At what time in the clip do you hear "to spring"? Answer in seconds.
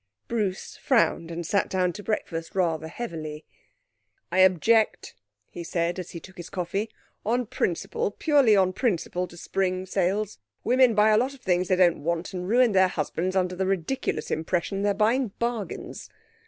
9.27-9.85